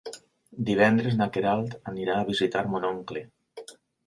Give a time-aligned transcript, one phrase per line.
[0.69, 3.25] Divendres na Queralt anirà a visitar mon oncle.